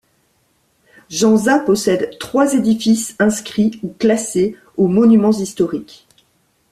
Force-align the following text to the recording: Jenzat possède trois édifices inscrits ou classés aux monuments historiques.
Jenzat 1.11 1.59
possède 1.63 2.17
trois 2.19 2.55
édifices 2.55 3.15
inscrits 3.19 3.79
ou 3.83 3.89
classés 3.89 4.57
aux 4.75 4.87
monuments 4.87 5.29
historiques. 5.31 6.07